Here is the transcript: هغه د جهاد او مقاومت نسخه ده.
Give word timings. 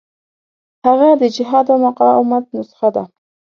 هغه 0.85 1.09
د 1.21 1.23
جهاد 1.35 1.65
او 1.73 1.77
مقاومت 1.87 2.43
نسخه 2.55 2.89
ده. 2.95 3.03